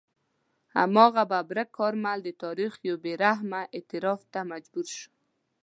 هماغه 0.77 1.23
ببرک 1.31 1.69
کارمل 1.77 2.19
د 2.23 2.29
تاریخ 2.43 2.71
یو 2.87 2.95
بې 3.03 3.13
رحمه 3.23 3.61
اعتراف 3.75 4.21
ته 4.33 4.39
مجبور 4.51 4.87
شو. 4.97 5.09